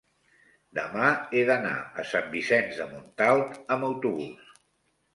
[0.77, 4.55] demà he d'anar a Sant Vicenç de Montalt amb autobús.